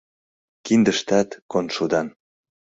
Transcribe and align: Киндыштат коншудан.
Киндыштат 0.65 1.29
коншудан. 1.51 2.07